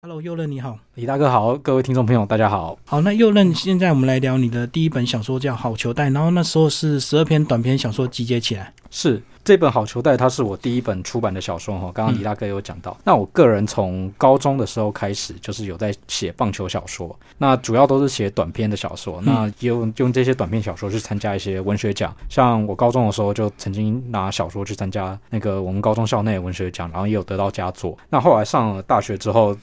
[0.00, 2.78] Hello，右任你好，李大哥好，各位听众朋友大家好。
[2.84, 8.72] 好，那右任，现在我们来聊你的第一本小说叫《好球袋》，然后那时候是十二篇短篇小说集结起来。
[8.90, 11.90] 是这本《好球袋》，它是我第一本出版的小说哈。
[11.92, 22.14] 刚刚李大哥有讲到，那我个人从高中的时候开始，就是有在写棒球小说，那主要都是写短篇的小说，那用用这些短篇小说去参加一些文学奖。
[22.28, 27.98] 像我高中的时候就曾经拿小说去参加那个我们高中校内文学奖，然后也有得到佳作。
[28.08, 29.56] 那后来上了大学之后。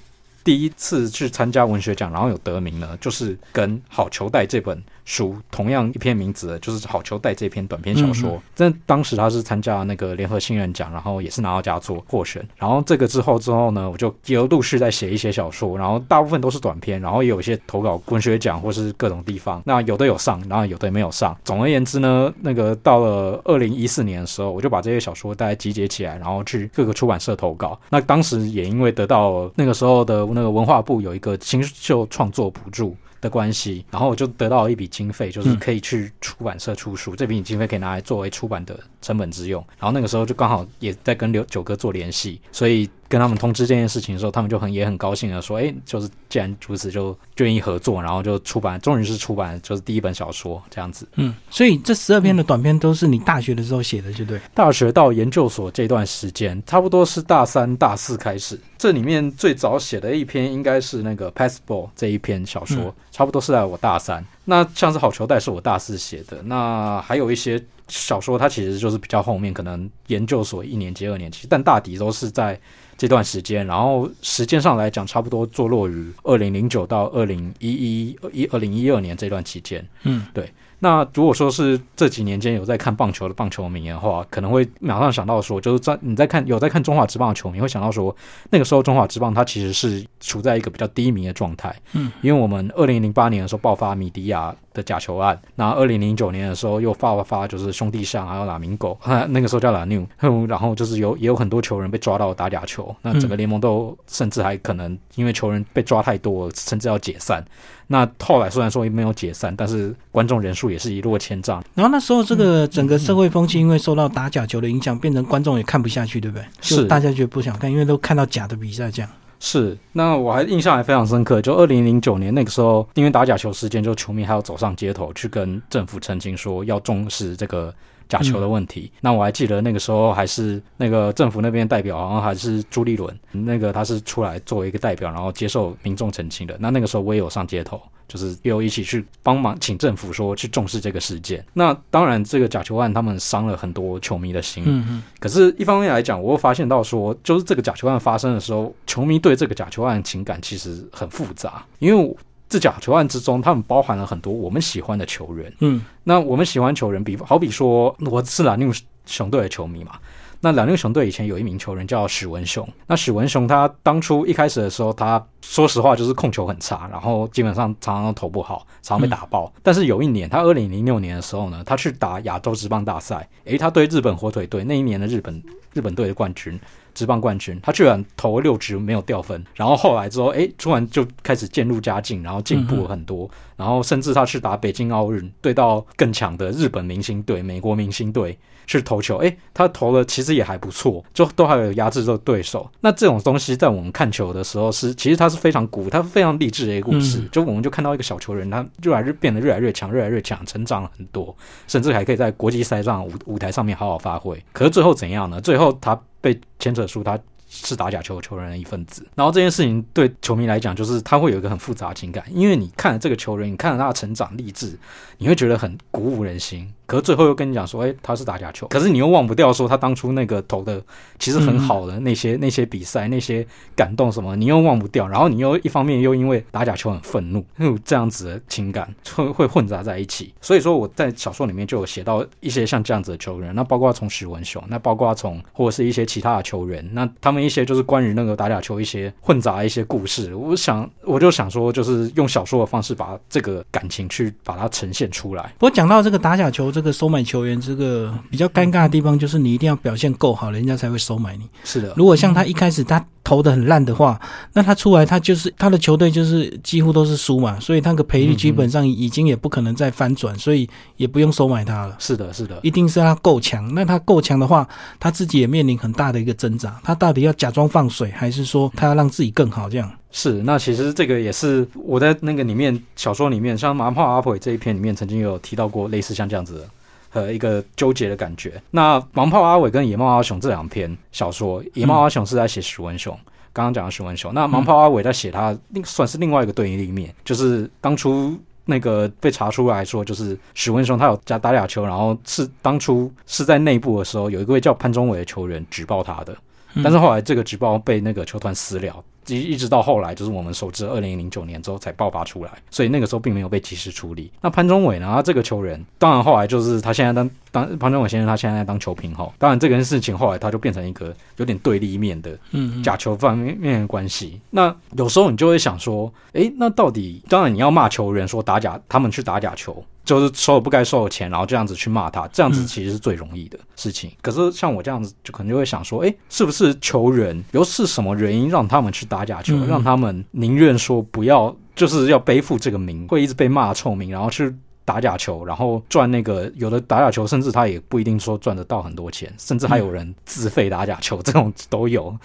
[0.46, 4.82] 第一次去参加文学奖，然后有得名呢，就是跟《好球带》这本。
[5.06, 12.46] 书同样一篇名字的就是《好球带》这篇短篇小说，在当时他是参加那个联合新人奖，然后也是拿到佳作获选。
[12.58, 19.62] 然后这个之后之后呢，我就有陆续在写一些小说，然后大部分都是短篇，然后也有一些投稿文学奖或是各种地方。
[19.64, 21.38] 那有的有上，然后有的没有上。
[21.44, 27.80] 总而言之呢，那个到了二零一四年的时候，我就把这些小说大家集结起来，然后去各个出版社投稿。
[27.92, 32.96] 那当时也因为得到那个时候的那个文化部有一个新秀创作补助。
[33.22, 39.64] 的关系，然后我就得到了一笔经费，就是可以去出版社出书，这笔经费可以拿来作为出版的成本之用。
[39.78, 42.90] 然后那个时候就刚好也在跟刘九哥做联系，所以。
[43.08, 54.42] 跟他们通知这件事情的时候，他们就很也很高兴的说：“哎，就是既然如此，就愿意合作，然后就出版，终于是出版，就是第一本小说这样子。”嗯，所以这十二篇的短篇都是你大学的时候写的，就对。
[54.56, 58.60] 大学到研究所这段时间，差不多是大三、大四开始。
[58.76, 64.26] 这里面最早写的一篇应该是那个《Passport》这一篇小说，差不多是在我大三。
[64.46, 72.60] 那像是《好球带》是我大四写的，那还有一些小说，它其实就是比较后面，可能研究所一年级、二年级，但大抵都是在。
[72.98, 79.86] 这段时间，然后时间上来讲，差不多坐落于二零零九到二零一一一二零一二年这段期间。
[80.04, 80.50] 嗯，对。
[80.86, 88.16] 那如果说是这几年间有在看棒球的棒球迷的话，可能会马上想到说，就是在你在看有在看中华职棒的球迷会想到说，
[88.52, 91.76] 那个时候中华职棒它其实是处在一个比较低迷的状态。
[91.94, 98.96] 嗯，因为我们二零零八年的时候爆发米迪亚的假球案，那二零零九年的时候又发发就是兄弟象还有拉明狗，
[99.30, 100.06] 那个时候叫拉纽，
[100.48, 107.44] 然后就是有也有很多球人被抓到打假球，那整个联盟都甚至还可能因为球员被抓太多，甚至要解散。
[107.88, 111.64] 那后来虽然说没有解散，但是观众人数也是一落千丈。
[111.74, 116.46] 然后那时候这个整个社会风气因为受到打假球的影响，变成观众也看不下去，对不对？
[116.62, 119.12] 是大家觉得不想看，因为都看到假的比赛这样。
[119.40, 127.74] 是，那我还印象还非常深刻，就二零零九年那个时候，因为打假球事件，就球迷还要走上街头去跟政府澄清说要重视这个。
[128.08, 136.56] 假球的问题，那我还记得那个时候还是那个政府那边代表，好像还是朱立伦，那个他是出来作为一个代表，然后接受民众澄清的。
[136.60, 141.44] 那那个时候我也有上街头，就是又一起去帮忙，请政府说去重视这个事件。
[141.54, 144.64] 那当然，这个假球案他们伤了很多球迷的心。
[144.66, 145.04] 嗯嗯。
[145.20, 152.18] 可是，一方面来讲，我又发现到说，就是这个假球案发生的时候，球迷对这个假球案情感其实很复杂，因为。
[152.48, 155.52] 这假球案之中，他们包含了很多我们喜欢的球员。
[155.60, 158.72] 嗯，那我们喜欢球员，比好比说，我是蓝牛
[159.06, 159.94] 熊队的球迷嘛。
[160.42, 162.68] 那蓝牛熊队以前有一名球员叫史文雄。
[162.86, 169.52] 那史文雄他当初一开始的时候，他说实话就是控球很差，然后基本上常常都投不好，常常被打爆。
[169.64, 175.42] 但是有一年，他二零零六年的时候呢，他去打亚洲职棒大赛，诶，他对日本火腿队那一年的日本
[175.74, 176.60] 日本队的冠军。
[176.96, 188.36] 职棒冠军，他居然投六局没有掉分，然后后来之后，哎，突然就开始渐入佳境，然后进步了很多，然后甚至他去打北京奥运，对到更强的日本明星队、美国明星队
[188.66, 192.68] 去投球，哎，他投了其实也还不错，就都还有压制住对手。
[192.80, 197.22] 那这种东西在我们看球的时候是，其实他是非常鼓，他非常励志的一个故事。
[197.32, 201.36] 就我们就看到一个小球员，他越来越变得越来越强，越来越强，成长了很多，
[201.68, 204.42] 甚至还可以在国际赛上舞舞台上面好好发挥。
[204.54, 205.42] 可是最后怎样呢？
[205.42, 206.00] 最后他。
[206.26, 214.76] 被牵扯出他是打假球球员的一份子，然后这件事情对球迷来讲，就是他会有一个很复杂情感，因为你看了这个球员，你看了他的成长励志，
[215.20, 216.74] 你会觉得很鼓舞人心。
[216.86, 218.68] 可是最后又跟你讲说，哎，他是打假球。
[218.68, 220.82] 可是你又忘不掉说他当初那个投的
[221.18, 225.08] 其实很好的那些那些比赛那些感动什么，你又忘不掉。
[225.08, 230.32] 然后你又一方面又因为打假球很愤怒，有这样子的情感会会混杂在一起。
[230.40, 240.36] 所以说我在小说里面就有写到一些像这样子的球员，那包括从许文雄，那包括从或者是一些其他的球员，那他们一些就是关于那个打假球一些混杂一些故事。
[240.36, 245.52] 我想我就想说，就是用小说的方式把这个感情去把它呈现出来。
[245.60, 246.75] 我讲到这个打假球。
[246.76, 251.48] 这个收买球员，这个比较尴尬的地方就是你一定要表现够好，人家才会收买你。
[251.64, 254.20] 是的，如果像他一开始他投的很烂的话，
[254.52, 261.96] 那他出来他就是他的球队就是几乎都是输嘛，所以那个赔率基本上已经也不可能再翻转，所以也不用收买他了。
[261.98, 263.74] 是的，是的，一定是他够强。
[263.74, 264.68] 那他够强的话，
[265.00, 269.70] 他自己也面临很大的一个挣扎，他到底要假装放水，还是说他要让自己更好？
[269.70, 269.90] 这样。
[270.18, 276.70] 是，那其实这个也是我在那个里面小说里面，像《麻炮阿婆》这一篇里面，曾经有提到过类似像这样子的
[277.12, 278.54] 呃一个纠结的感觉。
[278.72, 283.14] 那《盲炮阿伟》跟《野猫阿雄》这两篇小说，《野猫阿雄》是在写徐文雄，
[283.52, 284.34] 刚刚讲的徐文雄。
[284.34, 296.34] 那《盲炮阿伟》在写他另算是另外一个对立面，就是当初那个被查出来说，就是许文雄他有加打假球，然后是当初是在内部的时候，有一位叫潘宗伟的球员举报他的，
[296.82, 299.04] 但是后来这个举报被那个球团私了。
[299.28, 304.32] 一一直到后来，就是我们熟知二零零九年之后才爆发出来，所以那个时候并没有被及时处理。
[304.42, 305.12] 那潘宗伟呢？
[305.16, 312.38] 他这个球员，当然后来就是他现在当当潘宗伟先生，他现在在当球评后，当然这件事情后来他就变成一个有点对立面的
[312.84, 314.42] 假球方面的关系。
[314.50, 319.82] 那有时候你就会想说，诶，那到底当然你要骂球员说打假，他们去打假球。
[320.04, 324.12] 就是收了不该收的钱，然后这样子去骂他，这样子其实是最容易的事情。
[324.22, 334.54] 可是像我这样子，就可能就会想说，哎，是不是球员又是什么原因让他们去打假球，让他们宁愿说不要，就是要背负这个名，会一直被骂臭名，然后去
[334.86, 342.16] 打假球，然后赚那个有的打假球，甚至他也不一定说赚得到很多钱，甚至还有人自费打假球，这种都有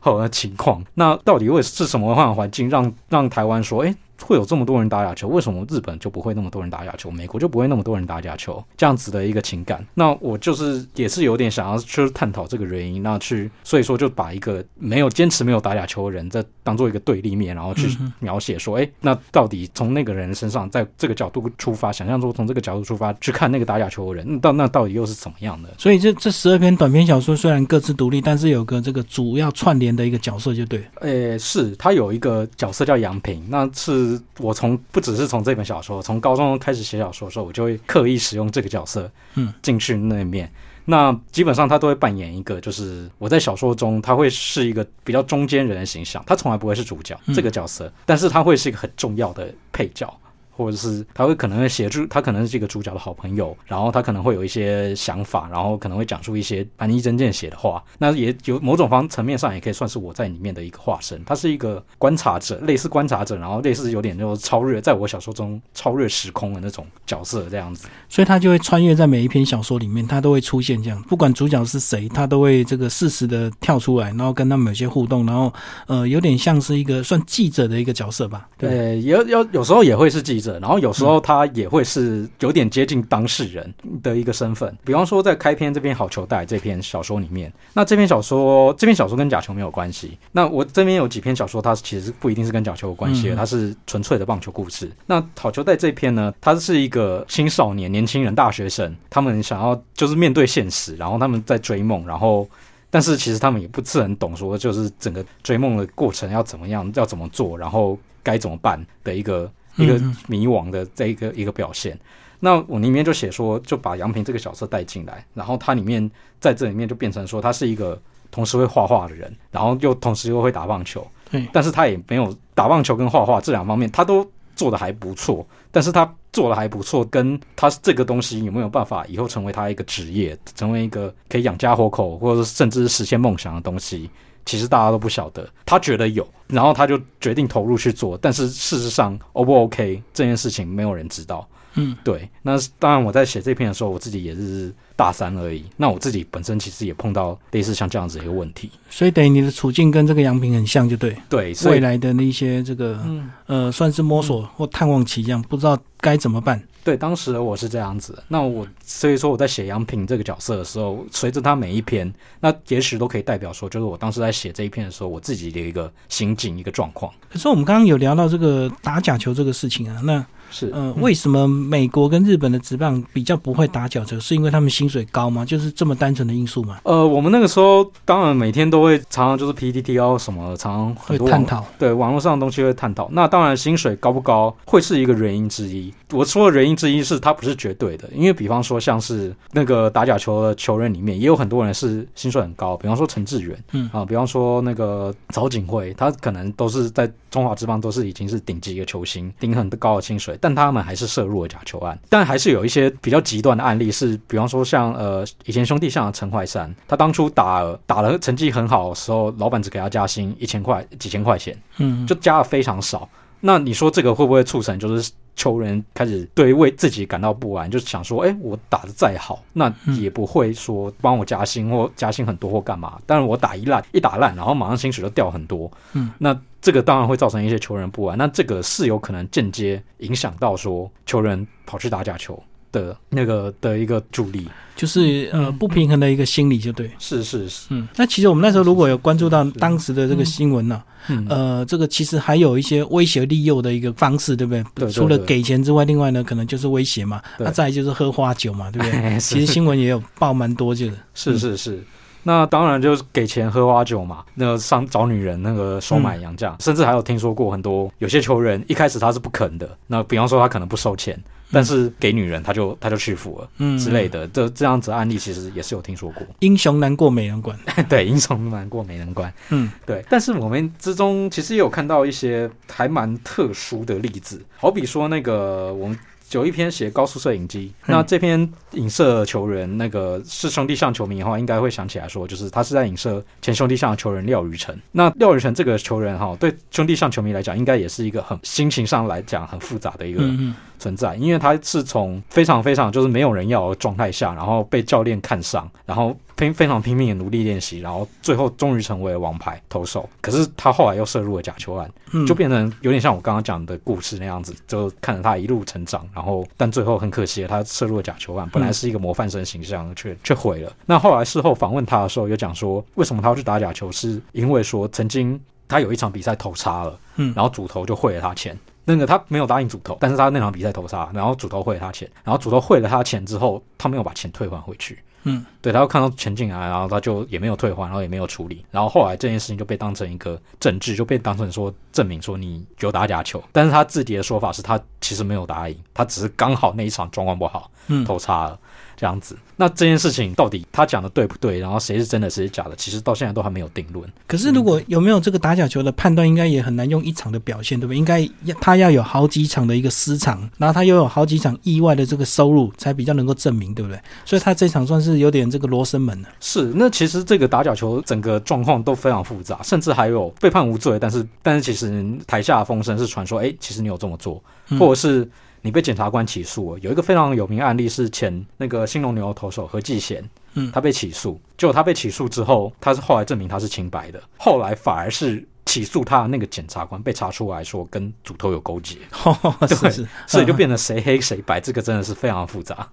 [0.00, 0.82] 好的情况。
[0.94, 3.94] 那到底为是什么样的环境让让台湾说，哎？
[4.22, 7.10] 会有这么多人打假球，为什么日本就不会那么多人打假球？
[7.10, 8.62] 美国就不会那么多人打假球？
[8.76, 25.68] 这样子的一个情感，那我就是也是有点想要去探讨这个原因，那去所以说就把一个没有坚持没有打假球的人，再当做一个对立面，然后去描写说，哎，那到底从那个人身上，在这个角度出发，想象说从这个角度出发去看那个打假球的人，到那到底又是怎么样的？
[25.78, 30.82] 所以这这十二篇短篇小说虽然各自独立，但是有个这个主要串联的一个角色，就对。
[31.00, 34.05] 诶，是他有一个角色叫杨平，那是。
[34.38, 40.50] 我从不只是从这本小说，从高中开始写小说的时候，我就会刻意使用这个角色，嗯，进去那面。
[40.88, 50.12] 那基本上他都会扮演一个，就是我在小说中他会是一个比较中间人的形象，他从来不会是主角这个角色，但是他会是一个很重要的配角。
[50.56, 57.82] 或者是他会可能会协助他，可能是这个主角的好朋友，然后他可能会有一些想法，然后可能会讲出一些蛮一针见血的话。
[57.98, 61.22] 那也有某种方层面上也可以算是我在里面的一个化身。
[61.26, 67.88] 他是一个观察者，类似观察者，然后类似有点就超越，在我小说中超越时空的那种角色这样子。
[68.08, 75.52] 所以他就会穿越在每一篇小说里面，他都会出现这样，不管主角是谁，他都会这个适时的跳出来，然后跟他们有些互动，然后
[75.86, 78.48] 呃有点像是一个算记者的一个角色吧。
[78.56, 83.72] 对，有有有时候也会是记者，然后有时候他也会是有点接近当事人
[84.02, 84.76] 的一个身份。
[84.84, 90.16] 比方说，在开篇这篇《好球带》这篇小说里面，那这篇小说这篇小说跟假球没有关系。
[90.32, 94.90] 那我这边有几篇小说，它其实不一定是跟假球有关系，它是纯粹的棒球故事。
[95.06, 102.48] 那《好球带》这篇呢，它是一个青少年、年轻人、大学生，他们想要就是面对现实，然后他们在追梦，然后
[102.90, 109.50] 但是其实他们也不是很懂，说就是整个追梦的过程要怎么样，要怎么做，然后该怎么办的一个。
[109.76, 111.98] 一个迷惘的这一个一个表现，
[112.40, 118.00] 那我里面就写说，就把杨平这个角色带进来，然后他里面在这里面就变成说，他是一个
[118.30, 134.10] 同时会画画的人，然后又同时又会打棒球，对，但是他也没有打棒球跟画画这两方面，他都做的还不错，但是他做的还不错，跟他这个东西有没有办法以后成为他一个职业，成为一个可以养家活口，或者甚至是实现梦想的东西？
[134.46, 138.16] 其实大家都不晓得，他觉得有，然后他就决定投入去做。
[138.16, 141.46] 但是事实上，O 不 OK 这件事情没有人知道。
[141.74, 142.26] 嗯，对。
[142.40, 145.64] 那当然，我在写这篇的时候，我自己也是大三而已。
[145.76, 148.70] 那我自己本身其实也碰到类似像这样子一个问题。
[148.90, 151.16] 所以等于你的处境跟这个杨平很像，就对。
[151.28, 152.98] 对，未来的那些这个，
[153.46, 156.60] 呃，算是摸索或探望期一样，不知道该怎么办。
[156.82, 158.16] 对，当时我是这样子。
[158.28, 162.10] 那我所以说我在写杨平这个角色的时候，随着他每一篇，
[162.40, 167.12] 那也许都可以代表说，就是我当时在写这一篇的时候，我自己的一个心境、一个状况。
[167.28, 170.24] 可是我们刚刚有聊到这个打假球这个事情啊，那。
[170.50, 174.18] 是，嗯，为什么美国跟日本的职棒比较不会打脚球？
[174.20, 175.44] 是因为他们薪水高吗？
[175.44, 176.78] 就是这么单纯的因素吗？
[176.84, 183.08] 呃，我们那个时候当然每天都会常常就是 PPT 哦什么，常常会探讨，对网络上的东西会探讨。
[183.12, 185.92] 那当然薪水高不高会是一个原因之一。
[186.12, 200.35] 我说的原因之一是它不是绝对的，因为比方说像是那个打假球的球员里面，也有很多人是薪水很高，比方说陈志远，嗯啊，比方说那个曹景惠，他可能都是在中华职棒都是已经是顶级一个球星，顶很高的薪水。
[200.40, 213.08] 但他们还是涉入了假球案，但还是有一些比较极端的案例，是比方说像呃以前兄弟像陈怀山，他当初打打了成绩很好的时候，老板只给他加薪一千块几千块钱，嗯，就加的非常少。
[213.46, 223.00] 那你说这个会不会促成就是球员开始对为自己感到不安，就是想说，哎，我打的再好，那也不会说帮我加薪或加薪很多或干嘛。
[223.06, 225.70] 但是我打一烂一打烂，然后马上薪水就掉很多。
[225.92, 228.18] 嗯，那这个当然会造成一些球员不安。
[228.18, 232.42] 那这个是有可能间接影响到说球员跑去打假球
[232.84, 234.46] 的那个的一个助力。
[234.74, 236.90] 就是呃不平衡的一个心理，就对。
[236.98, 244.90] 是是是，嗯，那其实我们那时候如果有关注到当时的这个新闻呢，嗯呃，这个其实还有一些威胁利诱的一个方式，对不对？
[244.90, 249.00] 除了给钱之外，另外呢可能就是威胁嘛，对那再就是喝花酒嘛，对不对？
[249.00, 250.92] 哎其实新闻也有报蛮多就是。
[251.14, 251.82] 是是是。
[252.22, 261.18] 那当然就是给钱喝花酒嘛，那个上找女人，那个收买洋将，甚至还有听说过很多有些球员一开始他是不肯的，那比方说他可能不收钱，
[261.52, 266.26] 但是给女人他就他就屈服了嗯之类的，这这样子案例其实也是有听说过。
[266.40, 267.58] 英雄难过美人关。
[267.88, 269.32] 对，英雄难过美人关。
[269.50, 275.98] 嗯，对，但是我们之中其实也有看到一些还蛮特殊的例子，好比说那个我们。
[276.32, 284.76] 有一篇写高速摄影机，嗯那这篇影射球员，那个是兄弟象球迷的话，应该会想起来说，就是他是在影射前兄弟象的球员廖宇辰。
[284.90, 300.08] 那廖宇辰这个球员哈，对兄弟象球迷来讲，应该也是一个很心情上来讲很复杂的一个嗯嗯存在，因为他是从非常非常就是没有人要的状态下，然后被教练看上，然后拼非常拼命的努力练习，然后最后终于成为了王牌投手。
[300.20, 310.72] 可是他后来又涉入了假球案，嗯，就变成有点像我刚刚讲的故事那样子，就看着他一路成长，然后但最后很可惜，他涉入了假球案，本来是一个模范生形象，却却毁了。
[310.84, 318.56] 那后来事后访问他的时候，有讲说为什么他要去打假球，是因为说曾经他有一场比赛投差了，嗯然后主投就汇了他钱。
[318.86, 324.98] 那个他没有答应主投，但是他那场比赛投差，然后主投汇了他钱，然后主投汇了他钱之后，他没有把钱退还回去。
[325.28, 338.04] 嗯，对，他又看到钱进来，然后他就也没有退还，然后也没有处理，然后后来这件事情就被当成一个证据，就被当成说证明说你有打假球，但是他自己的说法是他其实没有答应，他只是刚好那一场状况不好，嗯。
[338.04, 338.56] 投差了
[338.96, 339.36] 这样子。
[339.58, 341.58] 那这件事情到底他讲的对不对？
[341.58, 342.76] 然后谁是真的，谁是假的？
[342.76, 344.06] 其实到现在都还没有定论。
[344.26, 347.96] 可是如果有没有这个打假球的判断，应该也很难用一场的表现，对不对？
[347.96, 348.28] 应该
[348.60, 353.98] 他要有好几场的一个失常，然后他又有好几场意外的这个收入，才比较能够证明，对不对？
[354.24, 356.28] 所以他这场算是有点这个罗生门了。
[356.40, 364.42] 是，那其实这个打假球整个状况都非常复杂，甚至还有被判无罪，但是但是其实台下风声是传说，哎，其实你有这么做，
[364.78, 365.28] 或者是
[365.62, 366.80] 你被检察官起诉了。
[366.80, 378.96] 有一个非常有名案例是前那个新隆牛投手何继贤，嗯他被起诉，结果他被起诉之后，他是后来证明他是清白的，后来反而是起诉他的那个检察官被查出来说跟主头有勾结，
[379.68, 382.88] 是是，所以就嗯变得谁黑谁白，这个真的是非常复杂。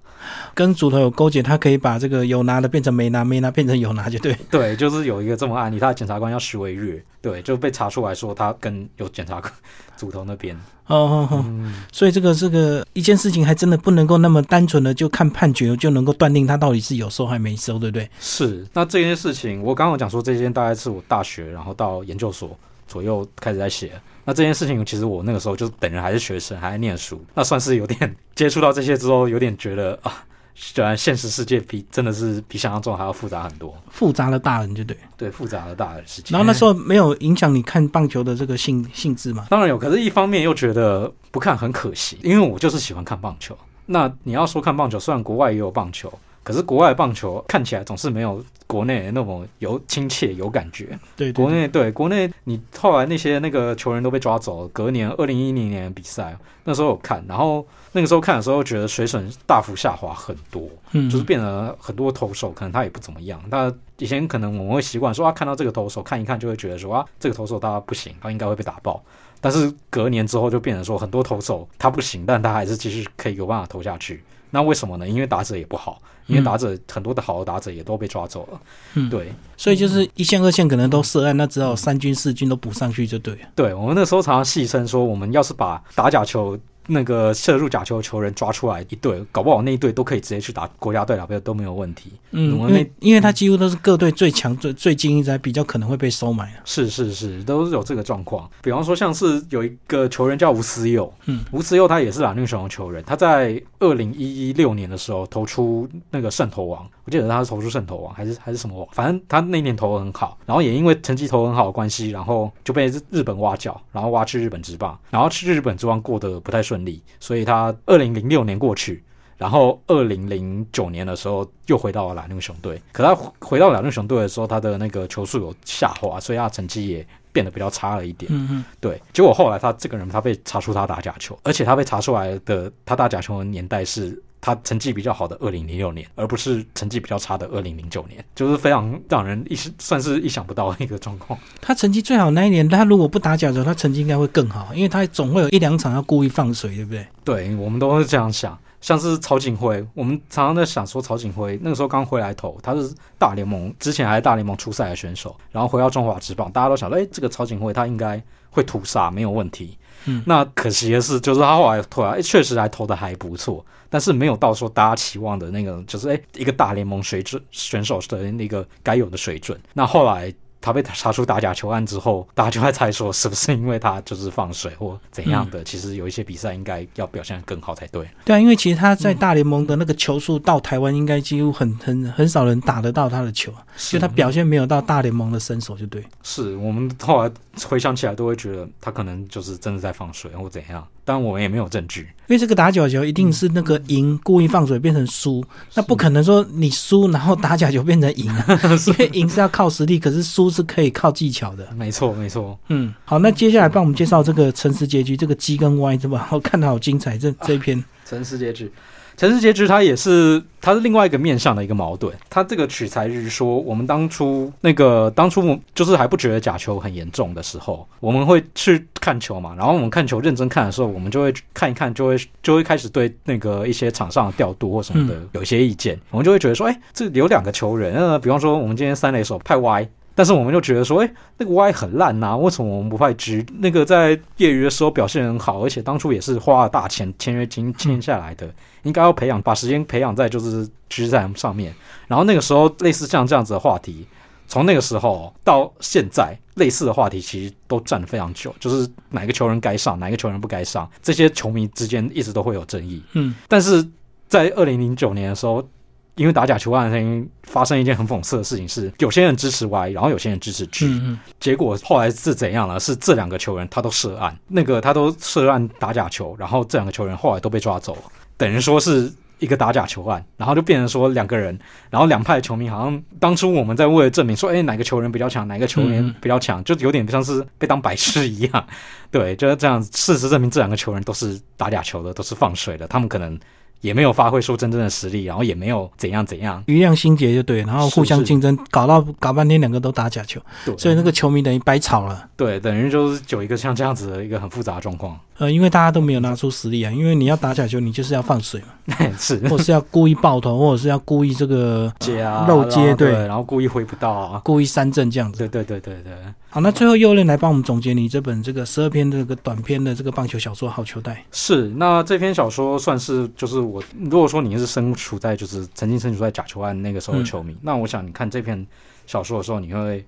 [0.55, 4.35] 跟主头有勾结，他可以把这个有拿的变成没拿，没拿变成有拿，就对。
[4.49, 9.51] 对，就是有一个这么案例，他的检察官叫徐维月，对，就被查出来说他跟有检察官
[9.95, 18.09] 主头那边，哦哦哦，嗯，所以这个这个一件事情还真的不能够那么单纯的就看判决就能够断定他到底是有收还没收，对不对？
[18.19, 18.65] 是。
[18.73, 23.91] 那这件事情，我刚刚有讲说，这件大概是我大学，然后到研究所左右开始在写。
[24.25, 30.23] 那这件事情，其实我那个时候就本人还是学生，还在念书，那算是有点接触到这些之后，有点觉得啊，
[30.55, 34.95] 虽然现实世界比真的是比想象中还要复杂很多，复杂的大人就对。
[35.17, 36.31] 对，复杂的大人世界。
[36.31, 39.47] 然后那时候没有影响你看棒球的这个性性质嘛？
[39.49, 43.57] 当然有，可是一方面又觉得不看很可惜，因为我就是喜欢看棒球。
[43.85, 46.11] 那你要说看棒球，虽然国外也有棒球，
[46.43, 50.97] 可是国外棒球看起来总是没有国内那么有亲切、有感觉。
[51.15, 63.41] 对国内对国内，你后来那些那个球员都被抓走了，隔年二零一零年的比赛，那时候有看，然后那个时候看的时候觉得水准大幅下滑很多，嗯，就是变得很多投手可能他也不怎么样。
[63.49, 69.01] 那以前可能我们会习惯说啊，看到这个投手看一看就会觉得说啊，这个投手他不行，他应该会被打爆。
[69.39, 74.23] 但是隔年之后就变成说，很多投手他不行，但他还是继续可以有办法投下去。
[74.53, 75.09] 那为什么呢？
[75.09, 78.61] 因为打者也不好，因为打者、很多的好的打者也都被抓走了。
[78.93, 83.39] 嗯对所以就是一线二线可能都涉案，那只好三军四军都补上去就对了。
[83.55, 86.55] 对，我们那时候常常戏称说，我们要是把打假球
[86.87, 92.11] 那个射入假球的球员抓出来一队，搞不好那一队都可以直接去打国家队了，都没有问题。
[92.31, 96.61] 嗯，因为因为他几乎都是各队最强、最最精英，才比较可能会被收买啊。
[96.65, 98.49] 是是是，都是有这个状况。
[98.61, 119.03] 比方说，像是有一个球员叫吴思佑，嗯，吴思佑他也是蓝绿熊的球员，他在二零一六年的时候投出那个圣头王，我记得他是投出胜投王还是还是什么王，反正他那年投的很好，然后也因为成绩投很好的关系，然后就被日日本挖角，然后挖去日本职棒，然后去日本职棒过得不太顺利，所以他二零零六年过去。
[119.35, 122.81] 然后，二零零九年的时候又回到了蓝牛熊队。
[122.93, 128.31] 可他回到蓝牛熊队的时候，他的那个球速有下滑，所以他成绩也变得比较差了一点。
[128.31, 141.39] 嗯嗯，对，结果后来他这个人他被查出他打假球，而且他被查出来的他打假球的年代是他成绩比较好的二零零六年，而不是成绩比较差的二零零九年，就是非常让人意算是意想不到的一个状况。
[141.61, 147.07] 他成绩最好那一年，他如果不打假球，他成绩应该会更好，因为他总会有一两场要故意放水，对不对？
[147.23, 148.59] 对，我们都是这样想。
[148.83, 159.77] 像是曹景辉，我们常常在想说，曹景辉那个时候刚回来投，他是大联盟之前还是大联盟初赛的选手，然后回到中华职棒，大家都想说，哎，这个曹景辉他应该会屠杀，没有问题。
[160.03, 169.57] 嗯，那可惜的是，就是他后来投来，确实还投的还不错，但是没有到说大家期望的那个，就是哎，一个大联盟水准选手的那个该有的水准。
[169.73, 170.33] 那后来。
[170.63, 175.61] 他被查出打假球案之后，大家就在猜说是不是因为他就是放水或怎样的？
[175.65, 178.09] 其实有一些比赛应该要表现更好才对。
[178.23, 183.53] 对啊，因为其实他在大联盟的那个球速到台湾，应该几乎很很很少人打得到他的球，
[183.89, 186.01] 就他表现没有到大联盟的身手，就对。
[186.23, 187.29] 是我们后来
[187.65, 190.87] 回想起来都会觉得他可能就是真的在放水或怎样。
[191.05, 195.43] 但我们也没有证据，因为这个打假球一定是那个赢故意放水变成输，
[195.75, 198.45] 那不可能说你输然后打假球变成赢啊，
[198.87, 201.67] 因为赢是要靠实力，可是输是可以靠技巧的。
[201.75, 202.57] 没错，没错。
[202.69, 206.29] 嗯，好，那接下来帮我们介绍这个诚实结局，这个鸡跟 Y 是吧？
[206.31, 208.71] 我看的好精彩，这这一篇诚实结局。
[209.15, 212.13] 城市结局，它也是，它是另外一个面向的一个矛盾。
[212.29, 219.55] 它这个取材于说，我们当初那个当初就是还不觉得假球很严重的时候，我们会去看球嘛。
[219.55, 225.99] 然后我们看球认真看的时候，我们就会看一看，就会就会开始对那个一些场上的调度或什么的有一些意见。
[226.09, 229.89] 我们就会觉得说，哎，这有两个球员，呃，比方说我们今天三垒手派 Y。
[230.15, 233.43] 但是我们就觉得说，哎，那个 Y 很烂呐，为什么我们不派 G？
[233.59, 238.47] 那个在业余的时候表现很好，而且当初也是花了大钱签约金签下来的，
[238.83, 241.73] 应该要培养，把时间培养在就是 G 战上面。
[242.07, 244.07] 然后那个时候类似像这样子的话题，
[244.47, 253.01] 从那个时候到现在，类似的话题其实都站了非常久，就是哪个球员该上，哪个球员不该上，这些球迷之间一直都会有争议。
[253.13, 253.83] 嗯，但是
[254.27, 255.67] 在二零零九年的时候。
[256.15, 261.01] 因为打假球案声音发生一件很讽刺的事情，是有些人支持 Y，然后有些人支持 G，
[261.39, 262.79] 结果后来是怎样了？
[262.79, 268.03] 是这两个球员他都涉案，那个他都涉案打假球，然后这两个球员后来都被抓走了，
[268.37, 271.57] 等于说是一个打假球案，然后就变成说两个人，
[271.89, 278.67] 然后两派球迷好像当初我们在为了证明说，哎，哪个球员比较强，哪个球员比较强，就有点像是被当白痴一样，
[279.09, 279.81] 对，就是这样。
[279.81, 283.39] 事实证明，这两个球员都是打假球的，都是放水的，他们可能。
[283.83, 290.39] 也没有发挥出真正的实力，然后也没有怎样怎样，余量心结就对，然后互相竞争，搞到搞半天两个都打假球，
[290.77, 292.29] 所以那个球迷等于白吵了。
[292.37, 295.19] 对，等于就是有一个像这样子的一个很复杂的状况。
[295.43, 305.39] 呃，因为大家都没有拿出实力啊，因为你要打假球，你就是要放水嘛， 是，或者是要故意爆头，或者是要故意这个接啊漏接，对，然后故意挥不到啊，故意三振这样子。
[305.39, 306.13] 对对对对对。
[306.49, 311.11] 好，那最后右任来帮我们总结你这本这个十二篇这个短篇的这个棒球小说《好球带》。
[311.33, 318.65] 是，那这篇小说算是就是我如果说你是身处在就是曾经身处在假球案那个时候的球迷，那我想你看这篇
[319.05, 320.05] 小说的时候，你会。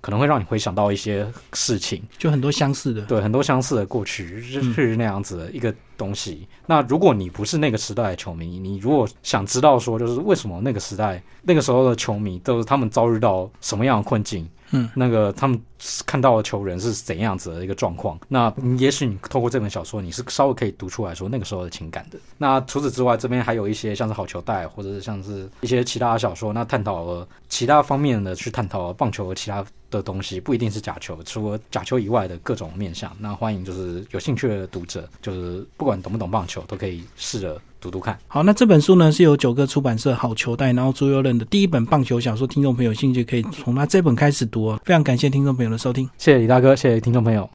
[0.00, 6.46] 可能会让你回想到一些事情，就很多相似的，对，很多相似的过去是那样子的一个东西。
[6.66, 14.48] 那如果你不是那个时代的球迷，你如果想知道说，就是为什么那个时代那个时候的球迷都是他们遭遇到什么样的困境？
[14.70, 15.60] 嗯，那个他们
[16.06, 18.18] 看到的球员是怎样子的一个状况？
[18.28, 22.18] 那也许你透过这本小说，你是稍微可以读出来说那个时候的情感的。
[22.36, 29.64] 那除此之外，这边还有一些像是好球带，或者是像是一些其他的小说，那探讨了其他方面的去探讨棒球和其他。
[29.90, 33.10] 的东西不一定是假球，除了假球以外的各种面向。
[33.18, 38.18] 那欢迎就是有兴趣的读者，就是不管懂不懂棒球，都可以试着读读看。
[38.26, 44.80] 好，那这本书呢是由九个出版社好球带，然后朱佑任的第一本棒球小说，听众朋友有兴趣可以从他这本开始读哦。
[44.84, 47.46] 非常感谢听众朋友的收听，谢谢李大哥，谢谢听众朋友。